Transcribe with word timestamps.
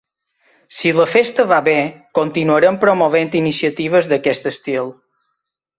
Si 0.77 0.93
la 0.99 1.05
festa 1.11 1.45
va 1.51 1.59
bé, 1.67 1.75
continuarem 2.21 2.81
promovent 2.87 3.33
iniciatives 3.43 4.11
d’aquest 4.15 4.53
estil. 4.57 4.93